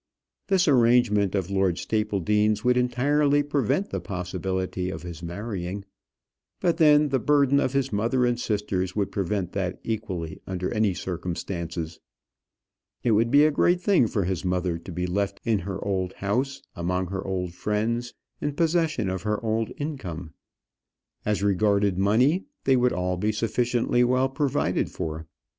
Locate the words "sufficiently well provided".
23.31-24.89